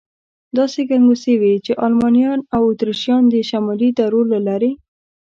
داسې 0.57 0.79
ګنګوسې 0.89 1.33
وې، 1.41 1.53
چې 1.65 1.71
المانیان 1.85 2.39
او 2.55 2.61
اتریشیان 2.71 3.23
د 3.29 3.33
شمالي 3.49 3.89
درو 3.97 4.21
له 4.31 4.39
لارې. 4.47 4.71